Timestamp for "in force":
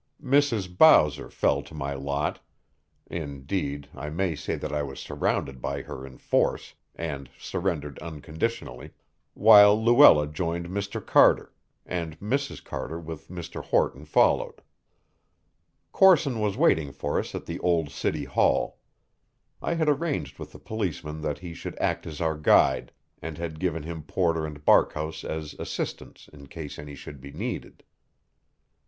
6.07-6.73